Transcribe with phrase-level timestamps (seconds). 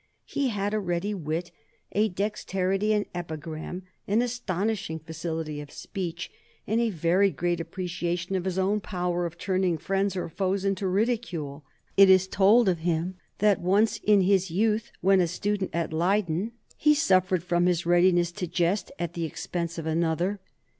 [0.25, 1.51] He had a ready wit,
[1.91, 6.31] a dexterity in epigram, an astonishing facility of speech,
[6.65, 10.87] and a very great appreciation of his own power of turning friends or foes into
[10.87, 11.65] ridicule.
[11.97, 16.53] It is told of him that once in his youth, when a student at Leyden,
[16.77, 20.39] he suffered from his readiness to jest at the expense of another.